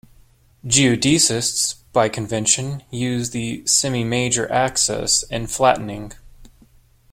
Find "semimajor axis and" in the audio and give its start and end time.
3.67-5.47